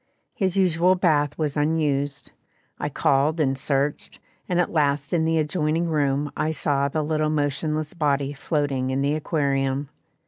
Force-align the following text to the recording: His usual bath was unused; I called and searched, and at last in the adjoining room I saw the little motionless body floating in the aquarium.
His 0.33 0.57
usual 0.57 0.95
bath 0.95 1.37
was 1.37 1.55
unused; 1.55 2.31
I 2.79 2.89
called 2.89 3.39
and 3.39 3.55
searched, 3.55 4.17
and 4.49 4.59
at 4.59 4.71
last 4.71 5.13
in 5.13 5.25
the 5.25 5.37
adjoining 5.37 5.85
room 5.89 6.31
I 6.35 6.49
saw 6.49 6.87
the 6.87 7.03
little 7.03 7.29
motionless 7.29 7.93
body 7.93 8.33
floating 8.33 8.89
in 8.89 9.01
the 9.03 9.13
aquarium. 9.13 9.89